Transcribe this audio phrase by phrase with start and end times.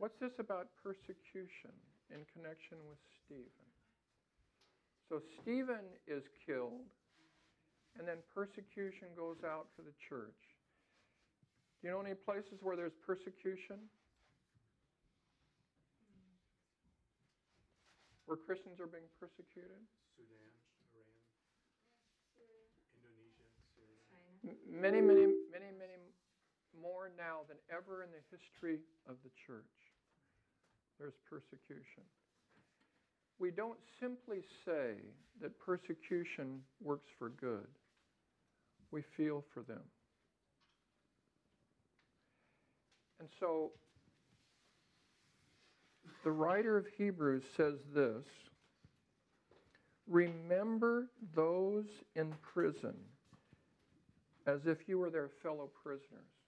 [0.00, 1.76] What's this about persecution
[2.08, 3.68] in connection with Stephen?
[5.12, 6.88] So Stephen is killed,
[8.00, 10.40] and then persecution goes out for the church.
[11.76, 13.76] Do you know any places where there's persecution?
[18.24, 19.84] Where Christians are being persecuted?
[20.16, 20.48] Sudan,
[20.96, 21.28] Iran,
[22.96, 24.00] Indonesia, Syria.
[24.64, 26.00] Many, many, many, many
[26.80, 29.89] more now than ever in the history of the church.
[31.00, 32.04] There's persecution.
[33.38, 34.92] We don't simply say
[35.40, 37.66] that persecution works for good,
[38.90, 39.82] we feel for them.
[43.18, 43.72] And so
[46.22, 48.24] the writer of Hebrews says this
[50.06, 52.94] Remember those in prison
[54.46, 56.39] as if you were their fellow prisoners.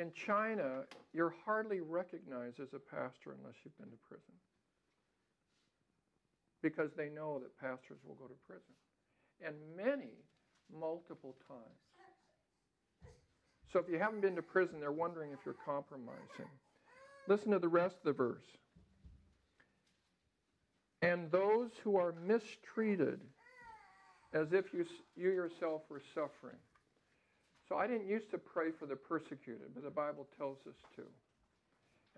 [0.00, 4.32] In China, you're hardly recognized as a pastor unless you've been to prison
[6.62, 8.72] because they know that pastors will go to prison,
[9.44, 10.12] and many
[10.72, 13.12] multiple times.
[13.70, 16.48] So if you haven't been to prison, they're wondering if you're compromising.
[17.28, 18.44] Listen to the rest of the verse.
[21.02, 23.20] And those who are mistreated
[24.32, 26.58] as if you, you yourself were suffering.
[27.70, 31.02] So I didn't used to pray for the persecuted, but the Bible tells us to.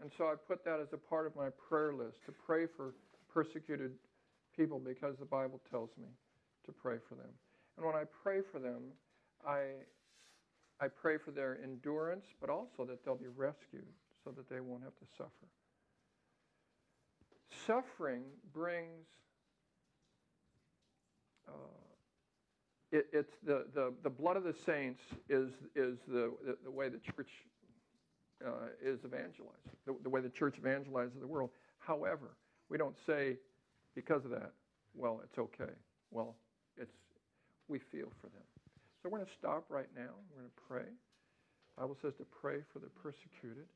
[0.01, 2.95] And so I put that as a part of my prayer list to pray for
[3.29, 3.93] persecuted
[4.57, 6.09] people because the Bible tells me
[6.65, 7.29] to pray for them.
[7.77, 8.81] And when I pray for them,
[9.47, 9.61] I,
[10.81, 13.85] I pray for their endurance, but also that they'll be rescued
[14.25, 15.49] so that they won't have to suffer.
[17.67, 18.23] Suffering
[18.55, 19.07] brings,
[21.47, 21.82] uh,
[22.93, 26.89] it, it's the, the, the blood of the saints is, is the, the, the way
[26.89, 27.31] the church
[28.47, 31.51] uh, is evangelized, the, the way the church evangelizes the world.
[31.79, 32.37] However,
[32.69, 33.37] we don't say
[33.95, 34.53] because of that,
[34.95, 35.73] well, it's okay.
[36.11, 36.37] Well,
[36.77, 36.93] it's
[37.69, 38.45] we feel for them.
[39.03, 40.13] So we're going to stop right now.
[40.31, 40.91] We're going to pray.
[41.77, 43.67] The Bible says to pray for the persecuted.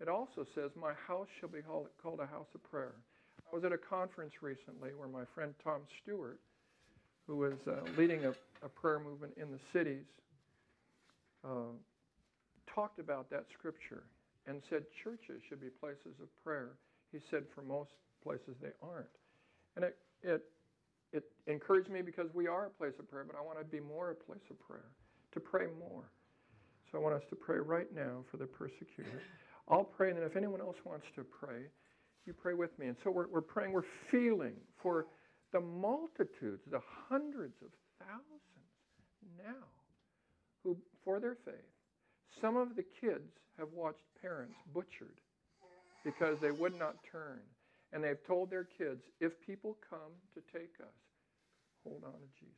[0.00, 2.94] It also says, My house shall be called a house of prayer.
[3.52, 6.40] I was at a conference recently where my friend Tom Stewart,
[7.26, 10.04] who was uh, leading a, a, prayer movement in the cities,
[11.44, 11.72] uh,
[12.72, 14.04] talked about that scripture
[14.46, 16.70] and said churches should be places of prayer.
[17.12, 17.90] He said for most
[18.22, 19.06] places they aren't.
[19.76, 20.42] And it, it,
[21.12, 23.80] it encouraged me because we are a place of prayer, but I want to be
[23.80, 24.90] more a place of prayer,
[25.32, 26.10] to pray more.
[26.90, 29.20] So I want us to pray right now for the persecuted.
[29.68, 31.62] I'll pray, and then if anyone else wants to pray,
[32.26, 32.86] you pray with me.
[32.88, 35.06] And so we're, we're praying, we're feeling for
[35.52, 37.68] the multitudes, the hundreds of
[37.98, 38.42] thousands
[39.38, 39.66] now
[40.64, 41.54] who, for their faith,
[42.40, 45.20] some of the kids have watched parents butchered
[46.04, 47.40] because they would not turn.
[47.92, 50.94] And they've told their kids, if people come to take us,
[51.84, 52.56] hold on to Jesus.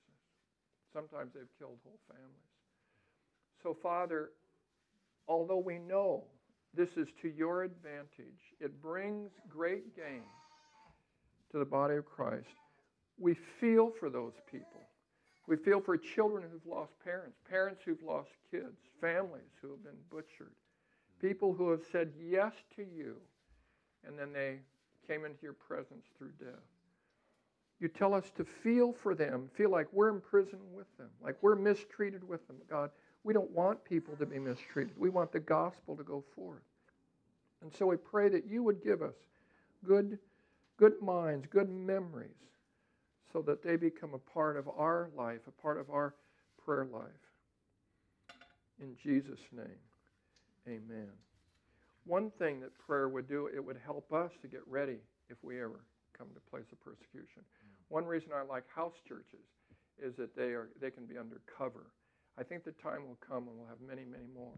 [0.93, 2.55] Sometimes they've killed whole families.
[3.63, 4.31] So, Father,
[5.27, 6.25] although we know
[6.73, 10.23] this is to your advantage, it brings great gain
[11.51, 12.47] to the body of Christ.
[13.19, 14.81] We feel for those people.
[15.47, 19.93] We feel for children who've lost parents, parents who've lost kids, families who have been
[20.11, 20.53] butchered,
[21.21, 23.17] people who have said yes to you,
[24.07, 24.61] and then they
[25.07, 26.63] came into your presence through death.
[27.81, 31.37] You tell us to feel for them, feel like we're in prison with them, like
[31.43, 32.57] we're mistreated with them.
[32.71, 32.91] God,
[33.25, 34.95] we don't want people to be mistreated.
[34.99, 36.63] We want the gospel to go forth.
[37.63, 39.15] And so we pray that you would give us
[39.87, 40.19] good,
[40.79, 42.31] good minds, good memories,
[43.35, 46.15] so that they become a part of our life, a part of our
[46.65, 47.03] prayer life.
[48.81, 49.83] In Jesus' name,
[50.69, 51.11] amen.
[52.07, 55.61] One thing that prayer would do, it would help us to get ready if we
[55.61, 55.81] ever
[56.17, 57.43] come to a place of persecution.
[57.89, 59.47] One reason I like house churches
[60.01, 61.87] is that they are they can be undercover.
[62.39, 64.53] I think the time will come and we'll have many, many more,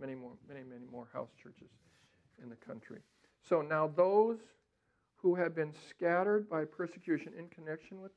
[0.00, 1.68] many more, many, many more house churches
[2.42, 3.00] in the country.
[3.46, 4.38] So now those
[5.16, 8.12] who had been scattered by persecution in connection with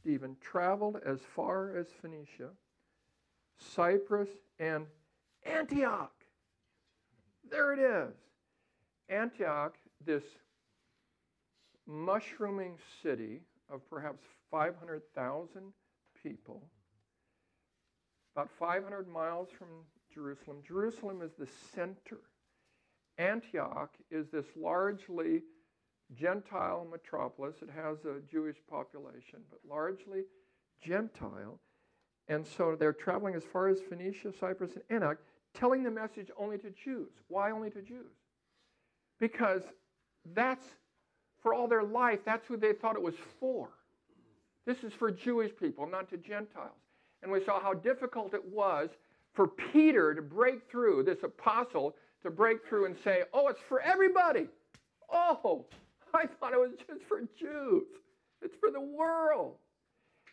[0.00, 2.50] Stephen traveled as far as Phoenicia,
[3.58, 4.28] Cyprus,
[4.58, 4.86] and
[5.44, 6.12] Antioch.
[7.50, 8.14] There it is.
[9.08, 10.22] Antioch, this
[11.86, 15.72] mushrooming city of perhaps 500,000
[16.22, 16.62] people,
[18.34, 19.68] about 500 miles from
[20.12, 20.58] Jerusalem.
[20.66, 22.20] Jerusalem is the center.
[23.18, 25.42] Antioch is this largely
[26.18, 27.56] Gentile metropolis.
[27.62, 30.24] It has a Jewish population, but largely
[30.82, 31.58] Gentile.
[32.28, 35.18] And so they're traveling as far as Phoenicia, Cyprus, and Antioch
[35.54, 37.10] telling the message only to Jews.
[37.28, 38.12] Why only to Jews?
[39.20, 39.62] because
[40.34, 40.66] that's
[41.42, 43.68] for all their life, that's who they thought it was for.
[44.66, 46.72] This is for Jewish people, not to Gentiles.
[47.22, 48.90] And we saw how difficult it was
[49.32, 53.80] for Peter to break through, this apostle, to break through and say, Oh, it's for
[53.80, 54.48] everybody.
[55.10, 55.66] Oh,
[56.14, 57.86] I thought it was just for Jews.
[58.42, 59.56] It's for the world.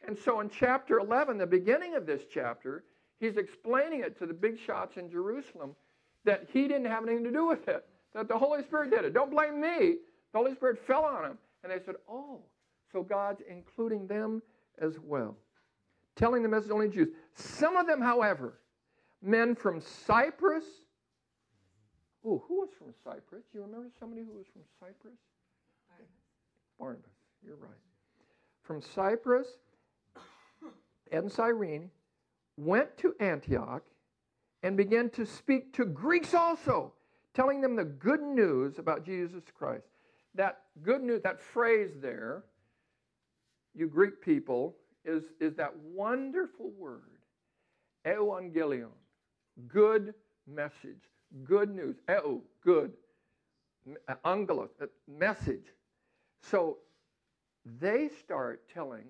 [0.07, 2.83] And so in chapter 11, the beginning of this chapter,
[3.19, 5.75] he's explaining it to the big shots in Jerusalem
[6.25, 9.13] that he didn't have anything to do with it, that the Holy Spirit did it.
[9.13, 9.97] Don't blame me.
[10.33, 11.37] The Holy Spirit fell on him.
[11.63, 12.41] And they said, Oh,
[12.91, 14.41] so God's including them
[14.79, 15.35] as well.
[16.15, 17.09] Telling the message only Jews.
[17.33, 18.59] Some of them, however,
[19.21, 20.65] men from Cyprus.
[22.25, 23.43] Oh, who was from Cyprus?
[23.53, 25.17] You remember somebody who was from Cyprus?
[26.79, 27.11] Barnabas.
[27.45, 27.71] You're right.
[28.63, 29.47] From Cyprus
[31.11, 31.89] and Cyrene
[32.57, 33.83] went to Antioch
[34.63, 36.93] and began to speak to Greeks also,
[37.33, 39.85] telling them the good news about Jesus Christ.
[40.35, 42.43] That good news, that phrase there,
[43.75, 44.75] you Greek people,
[45.05, 47.19] is, is that wonderful word,
[48.05, 48.89] evangelion,
[49.67, 50.13] good
[50.47, 51.09] message,
[51.43, 52.91] good news, eo, good,
[54.07, 55.65] uh, angelos, uh, message.
[56.49, 56.77] So
[57.79, 59.05] they start telling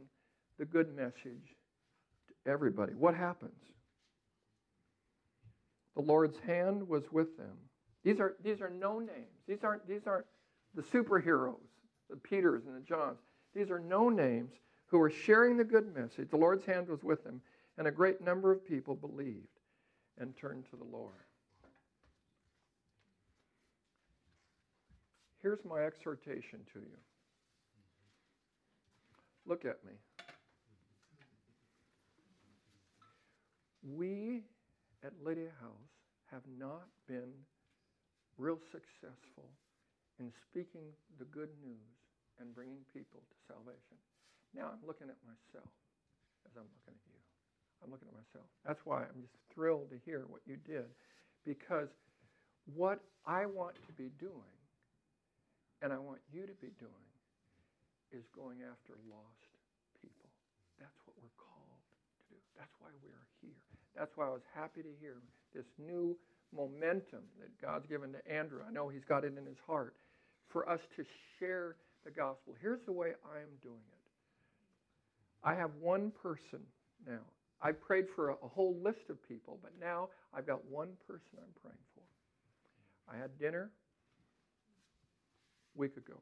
[0.57, 1.55] the good message
[2.27, 2.93] to everybody.
[2.93, 3.61] What happens?
[5.95, 7.55] The Lord's hand was with them.
[8.03, 9.43] These are, these are no names.
[9.47, 10.25] These aren't, these aren't
[10.75, 11.55] the superheroes,
[12.09, 13.19] the Peters and the Johns.
[13.53, 14.53] These are no names
[14.87, 16.29] who are sharing the good message.
[16.29, 17.41] The Lord's hand was with them,
[17.77, 19.47] and a great number of people believed
[20.19, 21.13] and turned to the Lord.
[25.41, 26.97] Here's my exhortation to you.
[29.47, 29.93] Look at me.
[33.81, 34.43] We
[35.05, 35.95] at Lydia House
[36.31, 37.31] have not been
[38.37, 39.47] real successful
[40.19, 40.83] in speaking
[41.17, 41.95] the good news
[42.41, 43.95] and bringing people to salvation.
[44.53, 45.71] Now I'm looking at myself
[46.43, 47.19] as I'm looking at you.
[47.83, 48.51] I'm looking at myself.
[48.65, 50.91] That's why I'm just thrilled to hear what you did
[51.45, 51.87] because
[52.75, 54.57] what I want to be doing
[55.81, 57.07] and I want you to be doing
[58.11, 59.51] is going after lost
[60.01, 60.29] people.
[60.79, 62.39] That's what we're called to do.
[62.55, 63.53] That's why we're here.
[63.97, 65.17] That's why I was happy to hear
[65.53, 66.15] this new
[66.55, 68.59] momentum that God's given to Andrew.
[68.67, 69.95] I know he's got it in his heart
[70.47, 71.03] for us to
[71.39, 71.75] share
[72.05, 72.55] the gospel.
[72.61, 73.97] Here's the way I am doing it.
[75.43, 76.59] I have one person
[77.05, 77.25] now.
[77.61, 81.37] I prayed for a, a whole list of people, but now I've got one person
[81.37, 82.03] I'm praying for.
[83.13, 83.71] I had dinner
[85.75, 86.21] a week ago.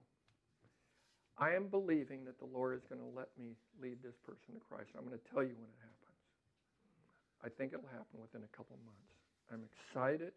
[1.37, 4.61] I am believing that the Lord is going to let me lead this person to
[4.69, 4.89] Christ.
[4.97, 6.19] I'm going to tell you when it happens.
[7.43, 9.11] I think it'll happen within a couple months.
[9.51, 10.31] I'm excited.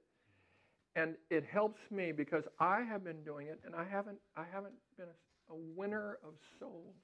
[0.96, 4.74] And it helps me because I have been doing it and I haven't, I haven't
[4.96, 6.96] been a, a winner of souls.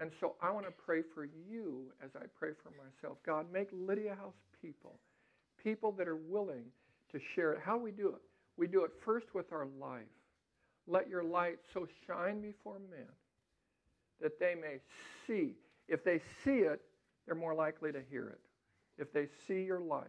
[0.00, 3.18] And so I want to pray for you as I pray for myself.
[3.26, 4.98] God, make Lydia House people,
[5.62, 6.64] people that are willing
[7.12, 7.60] to share it.
[7.62, 8.22] How we do it?
[8.56, 10.04] We do it first with our life.
[10.90, 13.06] Let your light so shine before men
[14.20, 14.80] that they may
[15.26, 15.54] see.
[15.88, 16.80] If they see it,
[17.26, 18.40] they're more likely to hear it.
[18.98, 20.06] If they see your life.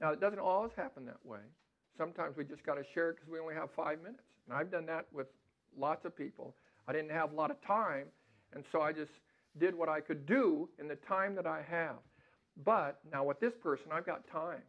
[0.00, 1.40] Now, it doesn't always happen that way.
[1.98, 4.22] Sometimes we just got to share it because we only have five minutes.
[4.46, 5.26] And I've done that with
[5.76, 6.54] lots of people.
[6.88, 8.06] I didn't have a lot of time,
[8.54, 9.12] and so I just
[9.58, 11.96] did what I could do in the time that I have.
[12.64, 14.62] But now with this person, I've got time.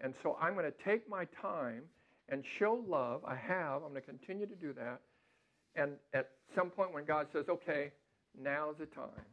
[0.00, 1.82] And so I'm going to take my time
[2.28, 3.22] and show love.
[3.26, 3.82] I have.
[3.82, 5.00] I'm going to continue to do that.
[5.74, 7.92] And at some point when God says, okay,
[8.40, 9.26] now's the time,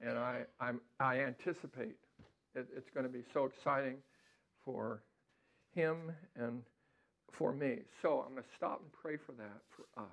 [0.00, 1.96] and I, I'm, I anticipate
[2.54, 3.96] it, it's going to be so exciting
[4.64, 5.02] for
[5.74, 6.62] him and
[7.32, 7.78] for me.
[8.02, 10.08] So I'm going to stop and pray for that for us.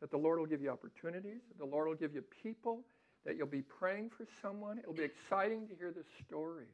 [0.00, 2.80] That the Lord will give you opportunities, the Lord will give you people,
[3.24, 4.78] that you'll be praying for someone.
[4.78, 6.68] It'll be exciting to hear the stories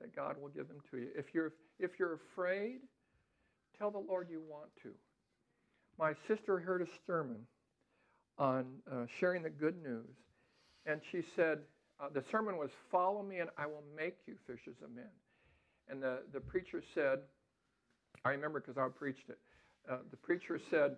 [0.00, 1.08] that God will give them to you.
[1.16, 2.80] If you're, if you're afraid,
[3.82, 4.90] tell the Lord you want to.
[5.98, 7.38] My sister heard a sermon
[8.38, 10.14] on uh, sharing the good news,
[10.86, 11.58] and she said,
[12.00, 15.10] uh, the sermon was, Follow me and I will make you fishers of men.
[15.90, 17.18] And the, the preacher said,
[18.24, 19.38] I remember because I preached it.
[19.90, 20.96] Uh, the preacher said,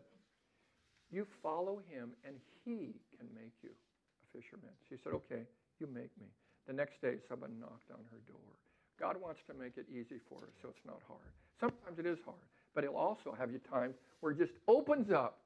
[1.10, 4.72] You follow him and he can make you a fisherman.
[4.90, 5.44] She said, Okay,
[5.80, 6.28] you make me.
[6.66, 8.52] The next day, someone knocked on her door.
[9.00, 11.32] God wants to make it easy for us so it's not hard.
[11.60, 15.38] Sometimes it is hard, but He'll also have you times where it just opens up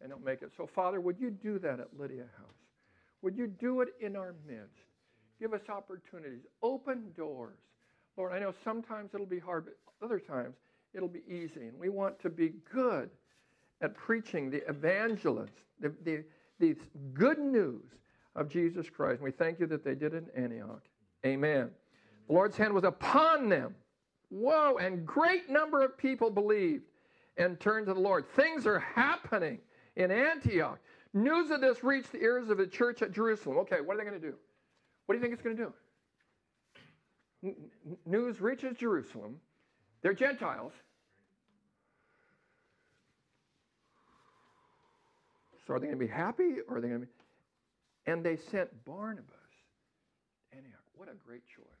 [0.00, 0.52] and He'll make it.
[0.56, 2.54] So, Father, would you do that at Lydia House?
[3.22, 4.84] Would you do it in our midst?
[5.40, 7.58] Give us opportunities, open doors.
[8.16, 10.54] Lord, I know sometimes it'll be hard, but other times
[10.94, 11.66] it'll be easy.
[11.68, 13.10] And we want to be good
[13.82, 16.24] at preaching the evangelist, the, the,
[16.58, 16.76] the
[17.12, 17.84] good news
[18.34, 19.16] of Jesus Christ.
[19.16, 20.82] And we thank you that they did it in Antioch.
[21.24, 21.70] Amen.
[22.26, 23.74] The Lord's hand was upon them.
[24.30, 26.84] Whoa, and great number of people believed
[27.36, 28.28] and turned to the Lord.
[28.34, 29.58] Things are happening
[29.94, 30.78] in Antioch.
[31.14, 33.58] News of this reached the ears of the church at Jerusalem.
[33.58, 34.34] Okay, what are they going to do?
[35.06, 35.72] What do you think it's going to do?
[37.44, 37.56] N-
[38.04, 39.36] news reaches Jerusalem.
[40.02, 40.72] They're Gentiles.
[45.66, 47.12] So are they going to be happy or are they going to be?
[48.06, 49.26] And they sent Barnabas.
[50.50, 50.80] To Antioch.
[50.96, 51.75] What a great choice.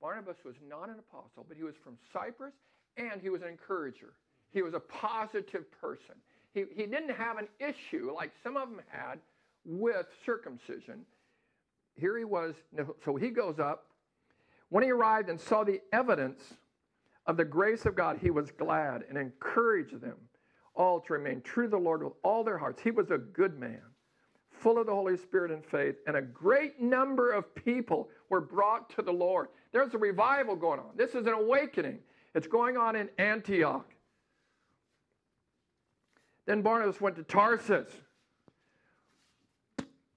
[0.00, 2.54] Barnabas was not an apostle, but he was from Cyprus
[2.96, 4.14] and he was an encourager.
[4.50, 6.14] He was a positive person.
[6.54, 9.18] He, he didn't have an issue like some of them had
[9.64, 11.04] with circumcision.
[11.94, 12.54] Here he was,
[13.04, 13.86] so he goes up.
[14.70, 16.40] When he arrived and saw the evidence
[17.26, 20.16] of the grace of God, he was glad and encouraged them
[20.74, 22.80] all to remain true to the Lord with all their hearts.
[22.82, 23.82] He was a good man,
[24.58, 28.90] full of the Holy Spirit and faith, and a great number of people were brought
[28.96, 29.48] to the Lord.
[29.72, 30.90] There's a revival going on.
[30.96, 31.98] This is an awakening.
[32.34, 33.86] It's going on in Antioch.
[36.46, 37.88] Then Barnabas went to Tarsus.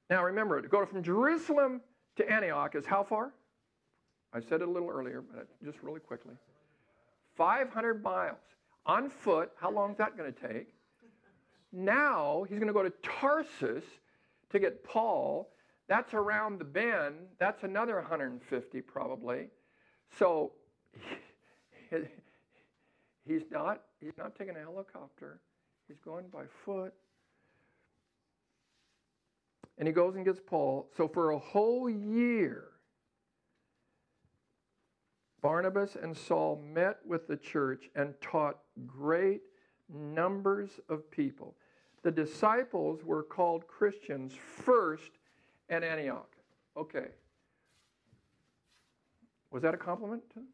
[0.10, 1.82] Now remember, to go from Jerusalem
[2.18, 3.34] to Antioch is how far?
[4.34, 6.36] I said it a little earlier, but just really quickly.
[7.36, 8.38] 500 miles.
[8.86, 10.74] On foot, how long is that going to take?
[11.72, 13.84] Now he's going to go to Tarsus
[14.52, 15.50] to get Paul.
[15.88, 17.16] That's around the bend.
[17.40, 19.48] That's another 150 probably.
[20.18, 20.54] So
[23.28, 25.40] he's not he's not taking a helicopter.
[25.88, 26.94] He's going by foot.
[29.78, 30.90] And he goes and gets Paul.
[30.96, 32.66] So for a whole year,
[35.42, 39.42] Barnabas and Saul met with the church and taught great
[39.90, 41.56] numbers of people.
[42.04, 45.12] The disciples were called Christians first
[45.70, 46.36] at Antioch.
[46.76, 47.08] Okay.
[49.52, 50.48] Was that a compliment to them?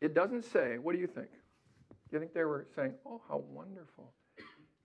[0.00, 1.32] It doesn't say, what do you think?
[1.32, 4.12] Do you think they were saying, oh, how wonderful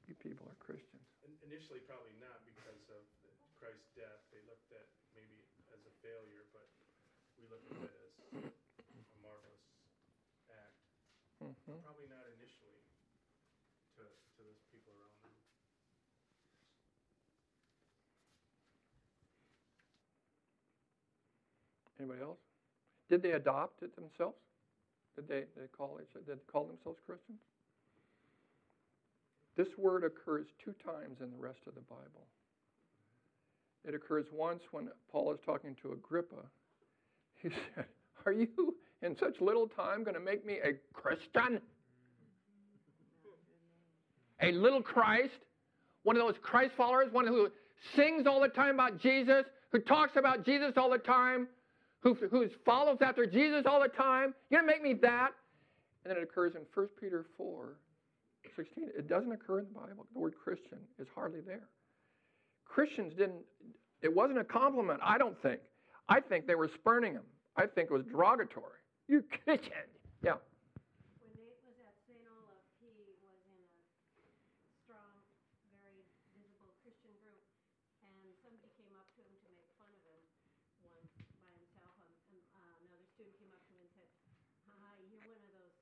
[0.07, 1.03] you people are Christians?
[1.43, 3.03] Initially, probably not because of
[3.59, 4.23] Christ's death.
[4.31, 5.43] They looked at maybe
[5.75, 6.65] as a failure, but
[7.35, 9.65] we look at it as a marvelous
[10.55, 10.79] act.
[11.43, 11.83] Mm-hmm.
[11.83, 12.79] Probably not initially
[13.99, 15.35] to, to those people around them.
[21.99, 22.37] Anybody else?
[23.09, 24.37] Did they adopt it themselves?
[25.15, 27.39] Did they, they call did they call themselves Christians?
[29.57, 32.27] This word occurs two times in the rest of the Bible.
[33.85, 36.43] It occurs once when Paul is talking to Agrippa.
[37.35, 37.85] He said,
[38.25, 41.59] Are you in such little time going to make me a Christian?
[44.41, 45.33] A little Christ?
[46.03, 47.11] One of those Christ followers?
[47.11, 47.49] One who
[47.95, 49.43] sings all the time about Jesus?
[49.71, 51.47] Who talks about Jesus all the time?
[52.01, 54.33] Who, who follows after Jesus all the time.
[54.49, 55.31] You're going to make me that?
[56.03, 57.75] And then it occurs in 1 Peter 4
[58.55, 58.89] 16.
[58.97, 60.07] It doesn't occur in the Bible.
[60.13, 61.67] The word Christian is hardly there.
[62.65, 63.43] Christians didn't,
[64.01, 65.59] it wasn't a compliment, I don't think.
[66.07, 67.27] I think they were spurning him.
[67.57, 68.79] I think it was derogatory.
[69.07, 69.85] You Christian.
[70.23, 70.39] Yeah.
[71.19, 72.23] When Nate was at St.
[72.29, 74.31] Olaf, he was in a
[74.85, 75.19] strong,
[75.83, 76.05] very
[76.39, 77.43] visible Christian group,
[78.05, 80.23] and somebody came up to him to make fun of him
[80.81, 81.93] once by himself.
[81.99, 84.09] And, and uh, another student came up to him and said,
[84.65, 85.75] "Haha, you're one of those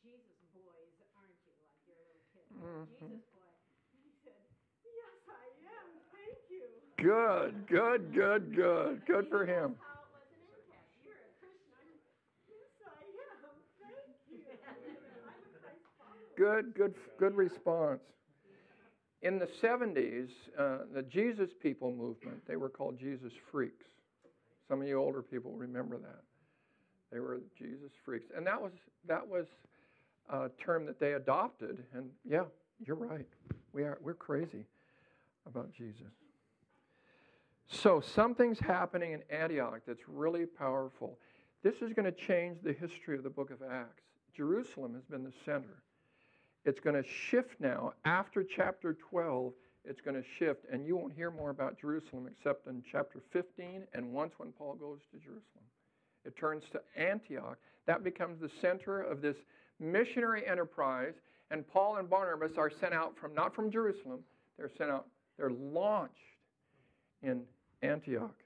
[0.00, 1.54] Jesus boys, aren't you?
[1.68, 2.46] Like you're a little kid,
[2.80, 4.40] Jesus boy." And he said,
[4.84, 5.88] "Yes, I am.
[6.12, 6.64] Thank you."
[6.96, 9.02] Good, good, good, good.
[9.06, 9.76] Good for him.
[9.76, 10.88] That's how it was in Antioch.
[11.04, 11.76] You're a Christian.
[11.76, 11.92] I'm,
[12.48, 13.52] yes, I am.
[13.80, 14.44] Thank you.
[14.68, 16.24] I'm a Christ follower.
[16.36, 18.00] Good, good, good response.
[19.22, 23.84] In the 70s, uh, the Jesus People movement, they were called Jesus Freaks.
[24.66, 26.22] Some of you older people remember that.
[27.12, 28.26] They were Jesus Freaks.
[28.34, 28.72] And that was,
[29.06, 29.46] that was
[30.32, 31.82] a term that they adopted.
[31.92, 32.44] And yeah,
[32.84, 33.26] you're right.
[33.72, 34.66] We are, we're crazy
[35.46, 36.12] about Jesus.
[37.68, 41.18] So something's happening in Antioch that's really powerful.
[41.62, 44.02] This is going to change the history of the book of Acts.
[44.34, 45.82] Jerusalem has been the center.
[46.64, 47.92] It's going to shift now.
[48.04, 49.52] After chapter 12,
[49.84, 53.84] it's going to shift, and you won't hear more about Jerusalem except in chapter 15
[53.94, 55.64] and once when Paul goes to Jerusalem.
[56.24, 57.58] It turns to Antioch.
[57.86, 59.36] That becomes the center of this
[59.78, 61.14] missionary enterprise,
[61.50, 64.20] and Paul and Barnabas are sent out from not from Jerusalem,
[64.56, 66.14] they're sent out, they're launched
[67.22, 67.42] in
[67.82, 68.36] Antioch.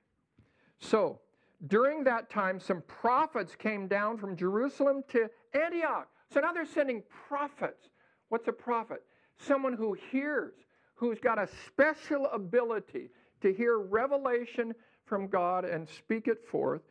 [0.79, 1.21] So,
[1.67, 6.09] during that time, some prophets came down from Jerusalem to Antioch.
[6.31, 7.89] So now they're sending prophets.
[8.29, 9.03] What's a prophet?
[9.39, 10.55] Someone who hears,
[10.95, 16.83] who's got a special ability to hear revelation from God and speak it forth.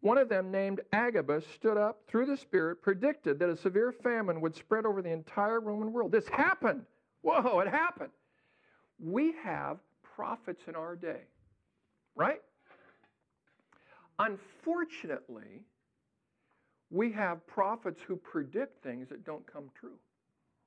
[0.00, 4.40] One of them, named Agabus, stood up through the Spirit, predicted that a severe famine
[4.40, 6.12] would spread over the entire Roman world.
[6.12, 6.82] This happened.
[7.22, 8.10] Whoa, it happened.
[9.00, 11.22] We have prophets in our day,
[12.14, 12.40] right?
[14.18, 15.64] Unfortunately,
[16.90, 19.98] we have prophets who predict things that don't come true,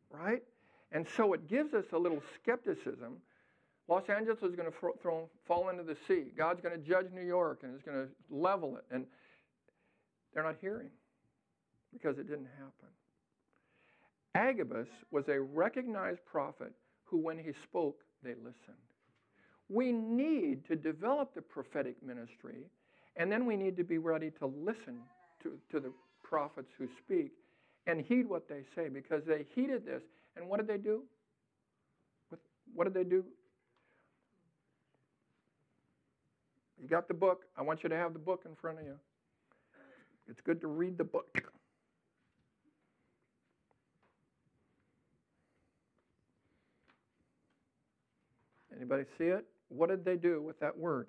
[0.10, 0.44] right?
[0.92, 3.18] And so it gives us a little skepticism.
[3.88, 6.26] Los Angeles is going to fall into the sea.
[6.38, 8.84] God's going to judge New York and is going to level it.
[8.92, 9.06] And
[10.34, 10.90] they're not hearing
[11.94, 12.90] because it didn't happen.
[14.34, 16.72] Agabus was a recognized prophet
[17.04, 18.78] who, when he spoke, they listened.
[19.68, 22.66] We need to develop the prophetic ministry,
[23.18, 25.00] and then we need to be ready to listen
[25.44, 25.92] to, to the
[26.24, 27.32] prophets who speak
[27.88, 30.02] and heed what they say because they heeded this.
[30.38, 31.04] And what did they do?
[32.74, 33.26] What did they do?
[36.82, 37.44] You got the book.
[37.58, 38.96] I want you to have the book in front of you.
[40.28, 41.44] It's good to read the book.
[48.76, 49.46] Anybody see it?
[49.70, 51.08] What did they do with that word?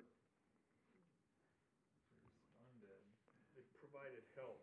[3.79, 4.59] Provided help.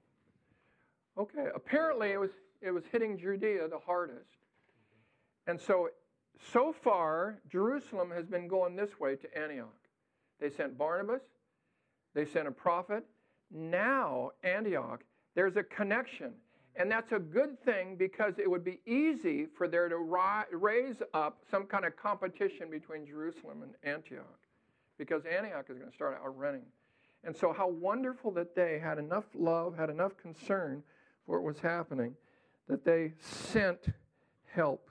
[1.19, 2.31] Okay, apparently it was
[2.63, 4.37] it was hitting Judea the hardest.
[5.47, 5.89] And so
[6.53, 9.75] so far Jerusalem has been going this way to Antioch.
[10.39, 11.23] They sent Barnabas,
[12.15, 13.05] they sent a prophet.
[13.51, 15.03] Now Antioch,
[15.35, 16.33] there's a connection.
[16.77, 21.03] And that's a good thing because it would be easy for there to ri- raise
[21.13, 24.39] up some kind of competition between Jerusalem and Antioch
[24.97, 26.65] because Antioch is going to start out running.
[27.25, 30.83] And so, how wonderful that they had enough love, had enough concern
[31.27, 32.15] for what was happening,
[32.69, 33.89] that they sent
[34.47, 34.91] help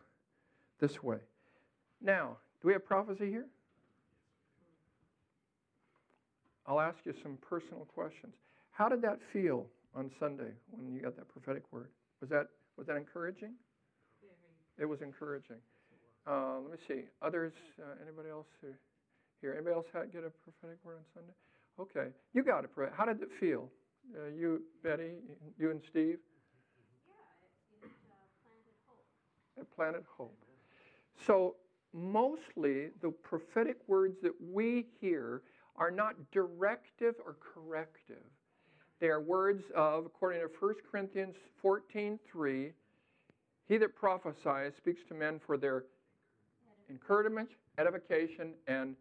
[0.80, 1.18] this way.
[2.02, 3.48] Now, do we have prophecy here?
[6.68, 8.36] I'll ask you some personal questions.
[8.80, 11.90] How did that feel on Sunday when you got that prophetic word.
[12.22, 13.52] Was that was that encouraging?
[14.80, 15.58] It was encouraging.
[16.26, 17.02] Uh, let me see.
[17.22, 19.54] Others, uh, anybody else here?
[19.54, 21.34] Anybody else had, get a prophetic word on Sunday?
[21.78, 22.70] Okay, you got it.
[22.96, 23.70] How did it feel?
[24.16, 25.12] Uh, you, Betty,
[25.58, 26.20] you and Steve.
[27.06, 29.06] Yeah, it, it uh, planted hope.
[29.60, 30.38] It planted hope.
[31.28, 31.56] So
[31.94, 35.42] mostly the prophetic words that we hear
[35.76, 38.24] are not directive or corrective
[39.00, 42.72] they are words of, according to 1 Corinthians 14 3,
[43.68, 45.86] he that prophesies speaks to men for their
[46.90, 48.96] encouragement, edification, and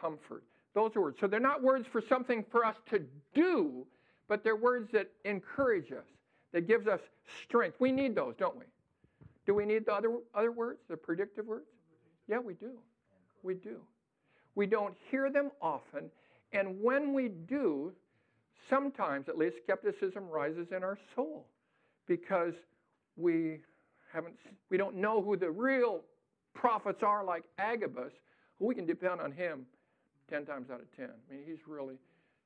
[0.00, 0.44] comfort.
[0.74, 1.18] Those are words.
[1.20, 3.00] So they're not words for something for us to
[3.34, 3.86] do,
[4.28, 6.06] but they're words that encourage us,
[6.52, 7.00] that gives us
[7.42, 7.76] strength.
[7.80, 8.64] We need those, don't we?
[9.46, 11.66] Do we need the other, other words, the predictive words?
[12.28, 12.72] Yeah, we do.
[13.42, 13.80] We do.
[14.54, 16.10] We don't hear them often,
[16.52, 17.92] and when we do,
[18.68, 21.46] sometimes at least skepticism rises in our soul
[22.06, 22.54] because
[23.16, 23.60] we
[24.12, 24.34] haven't
[24.70, 26.02] we don't know who the real
[26.54, 28.12] prophets are like Agabus,
[28.58, 29.66] we can depend on him
[30.30, 31.06] 10 times out of 10.
[31.06, 31.96] I mean, he's really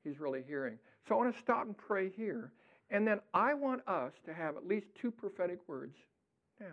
[0.04, 0.78] he's really hearing.
[1.08, 2.52] So I want to stop and pray here.
[2.90, 5.96] And then I want us to have at least two prophetic words
[6.58, 6.66] now.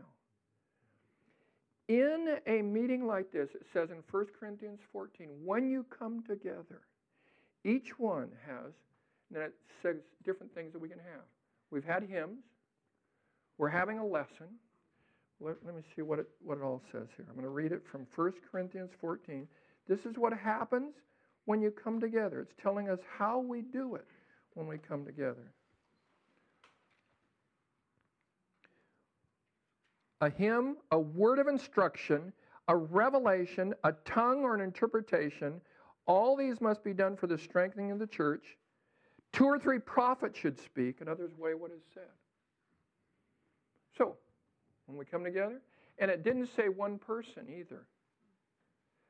[1.88, 6.82] In a meeting like this, it says in 1 Corinthians 14, when you come together,
[7.64, 8.72] each one has
[9.32, 11.24] then it says different things that we can have.
[11.72, 12.44] We've had hymns.
[13.58, 14.48] We're having a lesson.
[15.40, 17.26] Let, let me see what it, what it all says here.
[17.28, 19.48] I'm going to read it from 1 Corinthians 14.
[19.88, 20.94] This is what happens
[21.46, 22.42] when you come together.
[22.42, 24.08] It's telling us how we do it
[24.54, 25.52] when we come together.
[30.22, 32.32] A hymn, a word of instruction,
[32.68, 35.62] a revelation, a tongue or an interpretation,
[36.08, 38.58] all these must be done for the strengthening of the church.
[39.36, 42.04] Two or three prophets should speak, and others weigh what is said.
[43.98, 44.16] So,
[44.86, 45.62] when we come together,
[46.00, 47.86] and it didn't say one person either.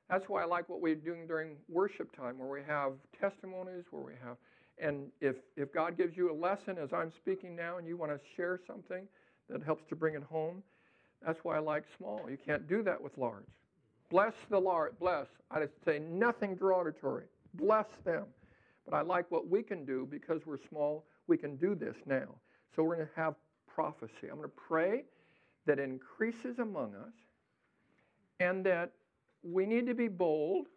[0.10, 4.02] That's why I like what we're doing during worship time, where we have testimonies, where
[4.02, 4.38] we have,
[4.80, 8.12] and if, if God gives you a lesson as I'm speaking now and you want
[8.12, 9.08] to share something
[9.48, 10.64] that helps to bring it home,
[11.24, 12.22] that's why I like small.
[12.28, 13.46] You can't do that with large.
[14.10, 15.28] Bless the large, bless.
[15.52, 17.26] I say nothing derogatory.
[17.54, 18.26] Bless them.
[18.86, 21.06] But I like what we can do because we're small.
[21.28, 22.36] We can do this now.
[22.76, 23.36] So we're going to have
[23.68, 24.30] prophecy.
[24.30, 25.04] I'm going to pray
[25.66, 27.14] that increases among us
[28.40, 28.92] and that
[29.44, 30.68] we need to be bold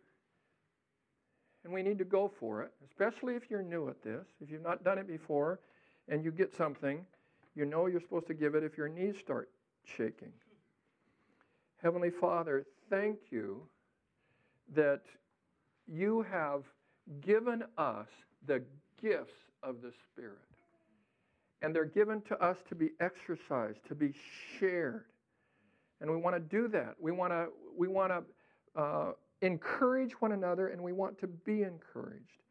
[1.65, 4.27] and we need to go for it, especially if you're new at this.
[4.41, 5.61] If you've not done it before
[6.09, 7.05] and you get something,
[7.55, 9.51] you know you're supposed to give it if your knees start
[9.85, 10.33] shaking.
[11.83, 13.63] Heavenly Father, thank you
[14.75, 15.03] that
[15.87, 16.63] you have
[17.21, 18.09] given us
[18.47, 18.63] the
[19.01, 20.39] gifts of the Spirit.
[21.63, 24.13] And they're given to us to be exercised, to be
[24.59, 25.05] shared.
[26.01, 26.95] And we want to do that.
[27.01, 31.63] We want to, we want to uh, encourage one another, and we want to be
[31.63, 32.43] encouraged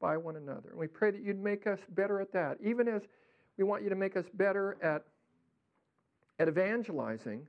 [0.00, 0.70] by one another.
[0.70, 2.58] And we pray that you'd make us better at that.
[2.62, 3.02] Even as
[3.58, 5.02] we want you to make us better at,
[6.38, 7.48] at evangelizing,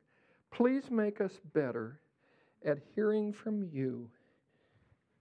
[0.52, 1.99] please make us better
[2.65, 4.10] at hearing from you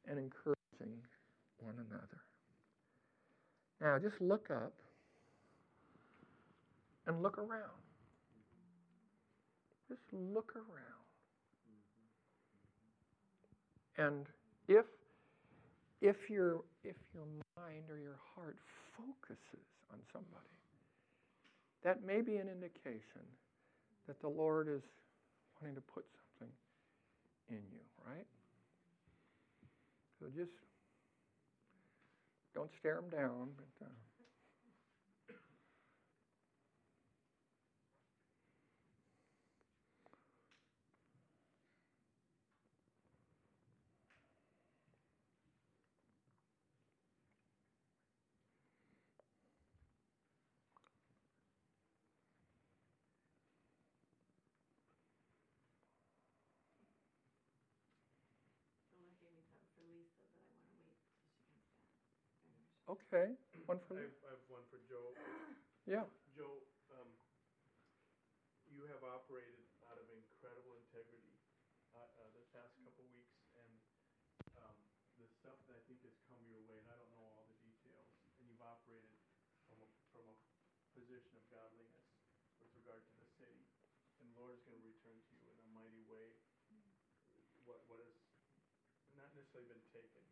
[0.07, 0.97] and encouraging
[1.63, 2.21] one another.
[3.81, 4.75] Now, just look up
[7.07, 7.83] and look around.
[9.89, 11.03] Just look around.
[13.99, 14.27] And
[14.69, 14.87] if
[16.01, 17.25] if your if your
[17.57, 18.57] mind or your heart
[18.97, 20.57] focuses on somebody,
[21.85, 23.27] that may be an indication
[24.07, 24.83] that the Lord is
[25.61, 26.05] wanting to put
[26.41, 26.55] something
[27.51, 28.27] in you, right?
[30.19, 30.53] So just
[32.55, 33.87] don't stare them down, but.
[33.87, 33.91] Uh,
[58.93, 61.65] The Lord gave me something for Lisa, but I want to wait till she comes
[62.77, 62.82] back.
[62.93, 63.33] Okay,
[63.67, 64.11] one for I you.
[64.25, 65.13] I have one for Joe.
[65.83, 66.07] Yeah.
[66.39, 66.63] Joe,
[66.95, 67.11] um,
[68.71, 71.35] you have operated out of incredible integrity,
[71.91, 73.73] uh, uh, the past couple weeks, and,
[74.63, 74.79] um,
[75.19, 77.59] the stuff that I think has come your way, and I don't know all the
[77.67, 78.07] details,
[78.39, 79.11] and you've operated
[79.67, 80.37] from a, from a
[80.95, 82.07] position of godliness
[82.63, 83.67] with regard to the city,
[84.23, 86.39] and Lord is gonna return to you in a mighty way,
[87.67, 88.15] what, what has
[89.15, 90.23] not necessarily been taken,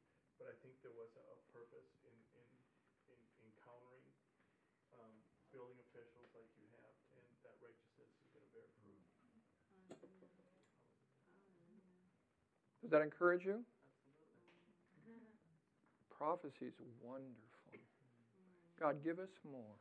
[0.40, 2.48] but I think there was a, a purpose in, in,
[3.12, 4.08] in encountering,
[4.98, 5.12] um,
[5.52, 9.00] building officials like you have, and that righteousness is gonna bear fruit.
[12.90, 13.62] Does that encourage you?
[16.10, 17.78] Prophecy is wonderful.
[18.82, 19.78] God, give us more.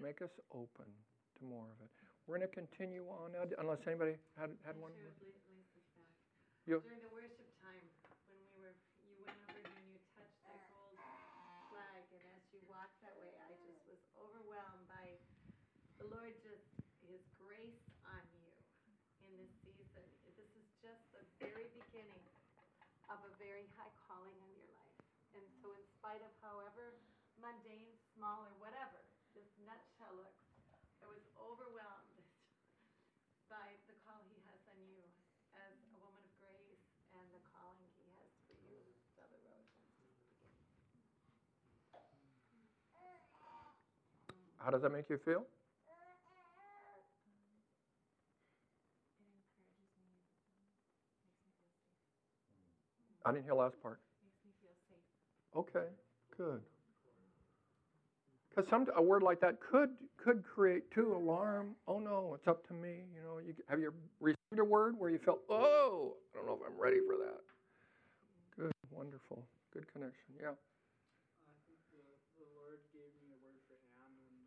[0.00, 1.92] Make us open to more of it.
[2.24, 4.96] We're going to continue on unless anybody had, had one.
[4.96, 5.20] Share more.
[5.20, 6.16] with Li- Lisa's back.
[6.64, 7.84] You- During the worship time,
[8.32, 8.72] when we were,
[9.04, 10.96] you went over and you touched that gold
[11.68, 15.12] flag, and as you walked that way, I just was overwhelmed by
[16.00, 16.64] the Lord just,
[17.04, 18.48] His grace on you
[19.28, 20.08] in this season.
[20.40, 22.24] This is just the very beginning
[23.14, 24.98] of a very high calling on your life.
[25.38, 26.98] And so in spite of however
[27.38, 29.06] mundane, small, or whatever
[29.38, 30.42] this nutshell looks,
[30.98, 32.26] I was overwhelmed
[33.52, 34.98] by the call he has on you
[35.54, 36.82] as a woman of grace
[37.14, 38.82] and the calling he has for you,
[39.14, 39.86] Brother Rosen.
[44.58, 45.44] How does that make you feel?
[45.44, 45.46] It
[46.66, 47.36] encourages me,
[49.22, 49.86] makes me feel
[52.98, 54.00] safe, I didn't hear the last part.
[54.22, 55.04] makes me feel safe.
[55.56, 55.88] Okay,
[56.36, 56.60] good.
[58.50, 61.74] Because some a word like that could could create too alarm.
[61.88, 63.02] Oh no, it's up to me.
[63.14, 66.54] You know, you have you received a word where you felt, oh, I don't know
[66.54, 67.42] if I'm ready for that.
[68.56, 70.38] Good, wonderful, good connection.
[70.38, 70.54] Yeah.
[70.54, 72.02] I think the,
[72.38, 74.46] the Lord gave me a word for Anne, and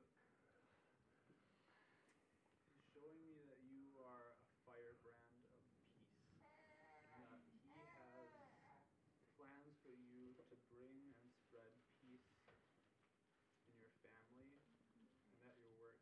[2.72, 5.60] He's showing me that you are a firebrand of
[5.92, 6.24] peace,
[7.12, 8.32] and that He has
[9.36, 12.32] plans for you to bring and spread peace
[13.68, 14.64] in your family
[14.96, 16.00] and at your work,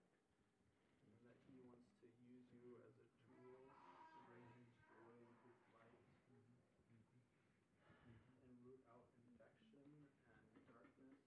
[1.10, 5.42] and that He wants to use you as a tool to bring His joy and
[5.42, 6.00] His light
[8.46, 11.26] and root out infection and darkness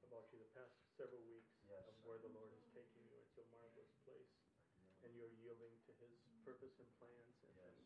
[0.00, 2.32] about you the past several weeks Yes, of where the.
[2.32, 3.20] Lord is taking you.
[3.20, 4.32] It's a marvelous place,
[5.04, 6.16] and you're yielding to His
[6.48, 7.76] purpose and plans, and, Yes.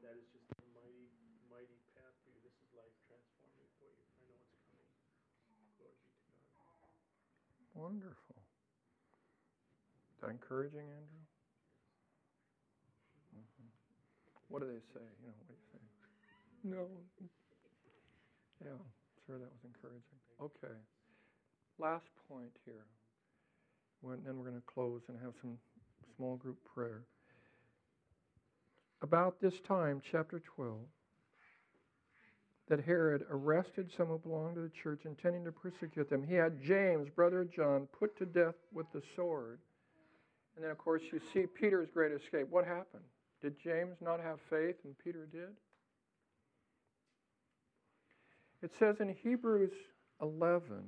[0.00, 1.12] that is just a mighty,
[1.52, 2.40] mighty path for you.
[2.40, 4.00] This is life transforming for you.
[4.00, 4.88] I know it's coming.
[5.76, 6.96] Glory be to God.
[7.76, 8.40] Wonderful.
[10.24, 11.26] that encouraging, Andrew?
[13.36, 13.68] Mhm.
[14.48, 15.04] What do they say?
[15.20, 15.93] You know, what do you say?
[16.64, 16.86] No.
[18.64, 18.70] Yeah,
[19.26, 20.00] sure, that was encouraging.
[20.40, 20.74] Okay.
[21.78, 22.86] Last point here.
[24.00, 25.58] Well, then we're going to close and have some
[26.16, 27.02] small group prayer.
[29.02, 30.78] About this time, chapter 12,
[32.70, 36.22] that Herod arrested some who belonged to the church, intending to persecute them.
[36.22, 39.58] He had James, brother of John, put to death with the sword.
[40.56, 42.46] And then, of course, you see Peter's great escape.
[42.48, 43.04] What happened?
[43.42, 45.50] Did James not have faith and Peter did?
[48.64, 49.74] It says in Hebrews
[50.22, 50.86] 11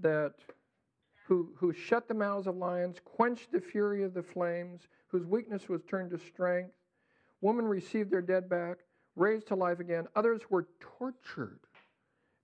[0.00, 0.34] that
[1.28, 5.68] who, who shut the mouths of lions, quenched the fury of the flames, whose weakness
[5.68, 6.72] was turned to strength.
[7.40, 8.78] Women received their dead back,
[9.14, 10.08] raised to life again.
[10.16, 11.60] Others were tortured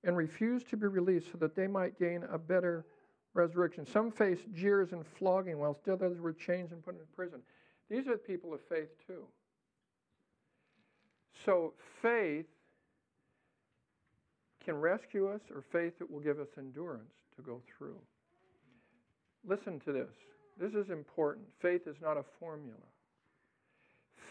[0.04, 2.86] and refused to be released so that they might gain a better
[3.32, 3.84] resurrection.
[3.84, 7.40] Some faced jeers and flogging, while still others were chained and put in prison.
[7.90, 9.24] These are the people of faith, too.
[11.44, 12.46] So, faith
[14.64, 17.98] can rescue us, or faith that will give us endurance to go through.
[19.46, 20.10] Listen to this.
[20.58, 21.46] This is important.
[21.60, 22.78] Faith is not a formula.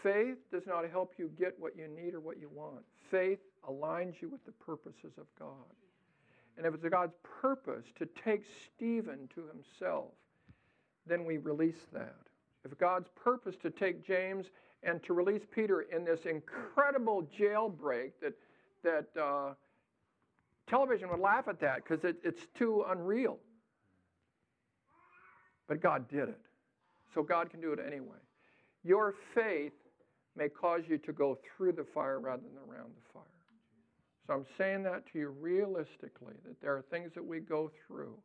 [0.02, 2.82] Faith does not help you get what you need or what you want.
[3.10, 5.48] Faith aligns you with the purposes of God.
[6.56, 10.12] And if it's God's purpose to take Stephen to himself,
[11.06, 12.16] then we release that.
[12.64, 14.46] If God's purpose to take James
[14.82, 18.34] and to release Peter in this incredible jailbreak that,
[18.82, 19.54] that uh,
[20.68, 23.38] television would laugh at that because it, it's too unreal.
[25.68, 26.40] But God did it.
[27.14, 28.18] So God can do it anyway.
[28.82, 29.72] Your faith
[30.36, 33.22] may cause you to go through the fire rather than around the fire.
[34.26, 38.16] So I'm saying that to you realistically that there are things that we go through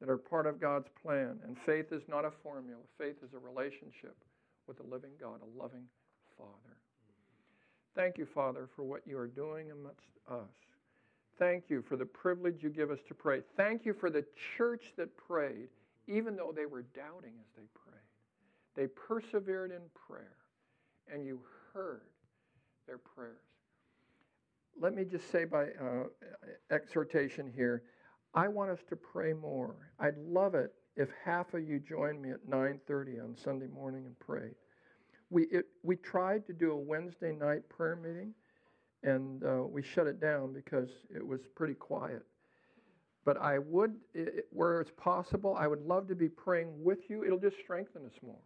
[0.00, 1.38] that are part of God's plan.
[1.44, 4.16] And faith is not a formula, faith is a relationship
[4.66, 5.84] with a living God, a loving
[6.36, 6.76] Father.
[7.94, 10.50] Thank you, Father, for what you are doing amongst us.
[11.38, 13.42] Thank you for the privilege you give us to pray.
[13.56, 14.24] Thank you for the
[14.56, 15.68] church that prayed,
[16.06, 17.94] even though they were doubting as they prayed.
[18.76, 20.36] They persevered in prayer,
[21.12, 21.40] and you
[21.72, 22.02] heard
[22.86, 23.38] their prayers.
[24.80, 26.04] Let me just say by uh,
[26.70, 27.84] exhortation here,
[28.34, 29.76] I want us to pray more.
[30.00, 34.18] I'd love it if half of you joined me at 9:30 on Sunday morning and
[34.18, 34.54] prayed.
[35.30, 38.34] We it, we tried to do a Wednesday night prayer meeting,
[39.04, 42.22] and uh, we shut it down because it was pretty quiet.
[43.24, 47.24] But I would, it, where it's possible, I would love to be praying with you.
[47.24, 48.40] It'll just strengthen us more.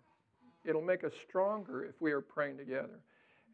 [0.65, 3.01] It'll make us stronger if we are praying together.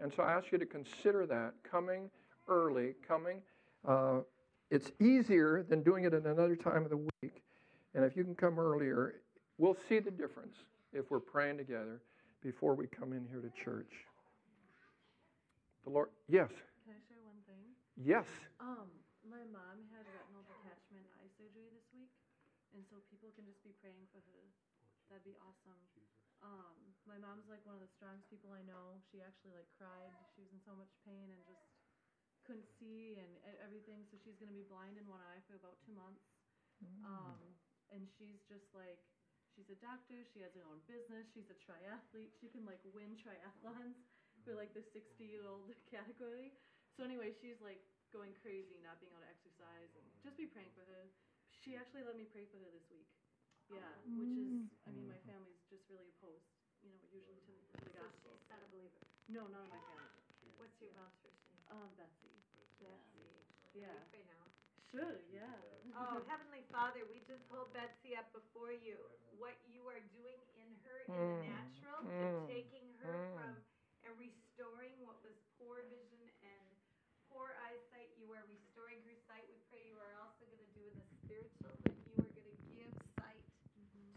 [0.00, 2.10] And so I ask you to consider that coming
[2.48, 3.40] early, coming.
[3.86, 4.20] Uh,
[4.70, 7.42] it's easier than doing it at another time of the week.
[7.94, 9.20] And if you can come earlier,
[9.58, 10.56] we'll see the difference
[10.92, 12.00] if we're praying together
[12.42, 13.92] before we come in here to church.
[15.84, 16.48] The Lord, yes.
[16.84, 17.64] Can I share one thing?
[17.96, 18.26] Yes.
[18.58, 18.90] Um,
[19.22, 22.10] my mom had retinal detachment eye surgery this week,
[22.74, 24.42] and so people can just be praying for her.
[25.08, 25.78] That'd be awesome.
[26.42, 26.76] Um,
[27.08, 29.00] my mom's like one of the strongest people I know.
[29.08, 30.12] She actually like cried.
[30.34, 31.64] She was in so much pain and just
[32.44, 33.30] couldn't see and
[33.64, 34.04] everything.
[34.10, 36.24] So she's gonna be blind in one eye for about two months.
[37.04, 37.40] Um,
[37.92, 39.00] and she's just like,
[39.54, 40.24] she's a doctor.
[40.32, 41.28] She has her own business.
[41.32, 42.32] She's a triathlete.
[42.36, 43.96] She can like win triathlons
[44.44, 46.52] for like the 60 year old category.
[46.96, 47.82] So anyway, she's like
[48.14, 51.10] going crazy, not being able to exercise, and just be praying for her.
[51.50, 53.08] She actually let me pray for her this week.
[53.72, 53.88] Yeah,
[54.20, 56.44] which is, I mean, my family's just really opposed,
[56.84, 58.36] you know, usually to, to the So gospel.
[58.36, 59.00] she's not a believer.
[59.32, 60.20] No, none of my family.
[60.60, 61.64] What's your mom's first name?
[61.72, 62.28] Um, Betsy.
[62.76, 63.24] Betsy.
[63.72, 63.88] Yeah.
[63.88, 64.44] Can we pray now?
[64.92, 65.16] Sure.
[65.32, 65.48] Yeah.
[65.96, 69.00] Oh, Heavenly Father, we just hold Betsy up before you.
[69.40, 73.32] What you are doing in her in the Mm, natural, mm, and taking her mm.
[73.34, 73.52] from
[74.04, 76.68] and restoring what was poor vision and
[77.32, 79.48] poor eyesight, you are restoring her sight.
[79.48, 82.46] We pray you are also going to do in the spiritual that you are going
[82.52, 83.40] to give sight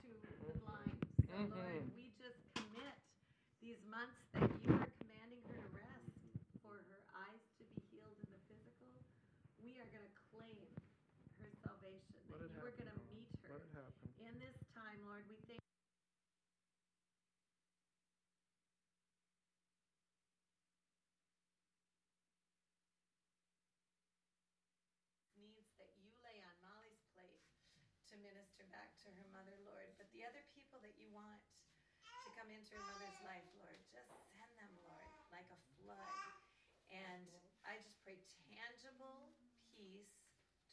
[0.04, 0.12] to
[0.44, 1.00] the blind.
[1.26, 1.96] So, Lord, Mhm.
[1.96, 2.96] we just commit
[3.60, 6.14] these months that you are commanding her to rest
[6.62, 8.94] for her eyes to be healed in the physical.
[9.58, 10.70] We are going to claim
[11.42, 14.06] her salvation, Let that you are going to meet her Let it happen.
[14.22, 15.26] in this time, Lord.
[15.26, 15.58] We thank
[25.42, 27.42] needs that you lay on Molly's plate
[28.14, 29.90] to minister back to her mother, Lord.
[29.98, 31.42] But the other people that you want
[32.28, 36.16] to come into her mother's life, Lord, just send them, Lord, like a flood.
[36.92, 37.28] And
[37.64, 38.20] I just pray
[38.52, 39.32] tangible
[39.76, 40.12] peace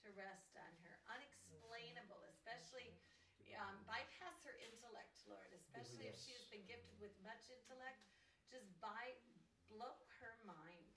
[0.05, 2.93] to rest on her, unexplainable, especially
[3.57, 8.05] um, bypass her intellect, Lord, especially if she has been gifted with much intellect.
[8.51, 9.17] Just by
[9.67, 10.93] blow her mind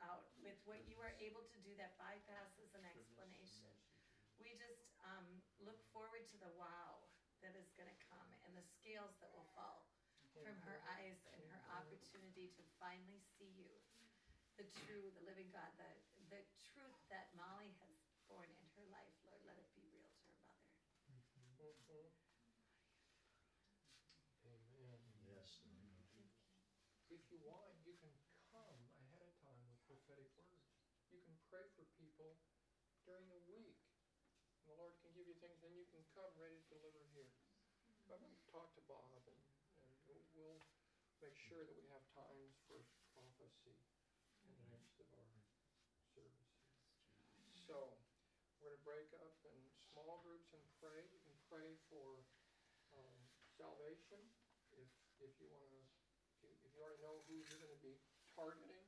[0.00, 3.72] out with what you are able to do that bypasses an explanation.
[4.36, 7.08] We just um, look forward to the wow
[7.40, 9.84] that is going to come and the scales that will fall
[10.42, 13.80] from her eyes and her opportunity to finally see you,
[14.56, 15.96] the true, the living God, the
[16.28, 16.42] the
[16.72, 17.96] truth that Molly has
[18.28, 19.12] born in her life.
[19.24, 20.68] Lord, let it be real to her mother.
[21.08, 21.56] Mhm.
[24.44, 25.00] Amen.
[27.08, 27.19] Yes.
[27.30, 28.12] You want, you can
[28.50, 30.66] come ahead of time with prophetic words.
[31.14, 32.36] You can pray for people
[33.06, 33.78] during the week.
[34.60, 37.30] And the Lord can give you things, then you can come ready to deliver here.
[38.10, 39.40] I'm going to talk to Bob, and,
[39.78, 39.86] and
[40.34, 40.60] we'll-
[41.20, 42.80] make sure that we have times for
[43.12, 43.76] prophecy
[44.48, 45.36] in the midst of our
[46.16, 46.64] services.
[47.68, 48.00] So,
[48.56, 49.56] we're going to break up in
[49.92, 51.04] small groups and pray.
[51.12, 52.24] You can pray for
[52.96, 53.20] um,
[53.52, 54.20] salvation
[54.72, 54.88] if,
[55.20, 57.94] if you want to if you, if you already know who you're going to be
[58.34, 58.82] targeting.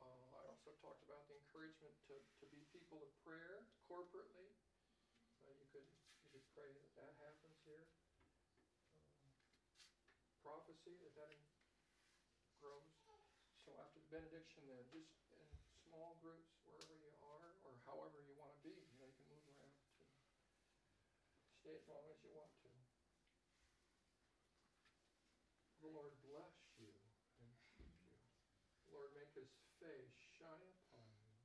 [0.00, 4.56] Uh, I also talked about the encouragement to, to be people of prayer corporately.
[5.44, 5.84] Uh, you could
[6.24, 7.84] you could pray that that happens here.
[8.88, 9.28] Um,
[10.40, 11.36] prophecy that that
[12.64, 12.88] grows.
[13.68, 15.44] So after the benediction, then just in
[15.92, 18.72] small groups wherever you are or however you want to be.
[18.72, 20.04] You know, you can move around to
[21.60, 22.70] stay as long as you want to.
[25.82, 27.06] The Lord bless you and
[27.38, 28.18] keep you.
[28.86, 31.36] The Lord make his face shine upon you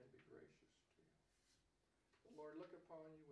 [0.00, 1.12] and be gracious to you.
[2.24, 3.27] The Lord look upon you